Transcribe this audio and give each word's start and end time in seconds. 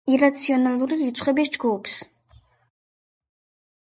ირაციონალური 0.11 0.97
რიცხვების 1.01 1.51
ჯგუფს. 1.57 1.97